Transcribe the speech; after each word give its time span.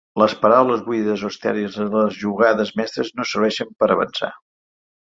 “Les 0.19 0.31
paraules 0.45 0.81
buides 0.87 1.25
o 1.29 1.31
estèrils 1.35 1.77
i 1.83 1.87
les 1.97 2.19
jugades 2.25 2.75
mestres 2.83 3.17
no 3.21 3.31
serveixen 3.35 3.75
per 3.85 3.93
avançar”. 3.99 4.37